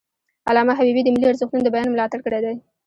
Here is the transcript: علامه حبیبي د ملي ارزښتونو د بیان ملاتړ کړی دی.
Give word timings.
علامه 0.49 0.73
حبیبي 0.79 1.01
د 1.03 1.07
ملي 1.15 1.25
ارزښتونو 1.31 1.63
د 1.63 1.69
بیان 1.73 1.87
ملاتړ 1.91 2.19
کړی 2.25 2.39
دی. 2.45 2.55